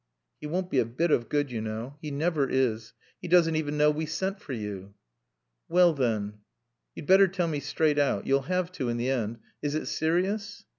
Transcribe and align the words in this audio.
"He 0.39 0.47
won't 0.47 0.71
be 0.71 0.79
a 0.79 0.85
bit 0.85 1.11
of 1.11 1.29
good, 1.29 1.51
you 1.51 1.61
know. 1.61 1.99
He 2.01 2.09
never 2.09 2.49
is. 2.49 2.93
He 3.21 3.27
doesn't 3.27 3.55
even 3.55 3.77
know 3.77 3.91
we 3.91 4.07
sent 4.07 4.39
for 4.41 4.53
you." 4.53 4.95
"Well, 5.69 5.93
then" 5.93 6.39
"You'd 6.95 7.05
better 7.05 7.27
tell 7.27 7.47
me 7.47 7.59
straight 7.59 7.99
out. 7.99 8.25
You'll 8.25 8.49
have 8.49 8.71
to, 8.71 8.89
in 8.89 8.97
the 8.97 9.11
end. 9.11 9.37
Is 9.61 9.75
it 9.75 9.85
serious?" 9.85 10.65